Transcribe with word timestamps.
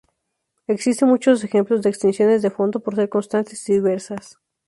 Existe 0.65 1.05
muchos 1.05 1.43
ejemplo 1.43 1.77
de 1.79 1.87
extinciones 1.87 2.41
de 2.41 2.49
fondo 2.49 2.79
por 2.79 2.95
ser 2.95 3.07
constantes 3.07 3.69
y 3.69 3.73
diversas. 3.73 4.39